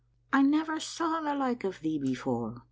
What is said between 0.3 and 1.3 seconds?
I never saw